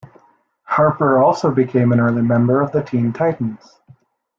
Harper 0.63 1.19
also 1.19 1.51
became 1.51 1.91
an 1.91 1.99
early 1.99 2.23
member 2.23 2.59
of 2.59 2.71
the 2.71 2.81
Teen 2.81 3.13
Titans. 3.13 3.77